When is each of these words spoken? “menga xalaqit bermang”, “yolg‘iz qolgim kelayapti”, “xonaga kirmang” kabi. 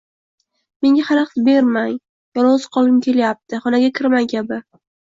“menga 0.85 1.03
xalaqit 1.09 1.43
bermang”, 1.49 1.95
“yolg‘iz 2.41 2.67
qolgim 2.79 2.99
kelayapti”, 3.09 3.65
“xonaga 3.69 3.97
kirmang” 4.01 4.33
kabi. 4.37 4.65